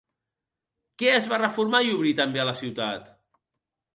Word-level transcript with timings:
Què 1.01 1.11
es 1.17 1.27
va 1.33 1.39
reformar 1.41 1.83
i 1.89 1.93
obrir 1.97 2.15
també 2.21 2.43
a 2.45 2.47
la 2.51 2.57
ciutat? 2.63 3.15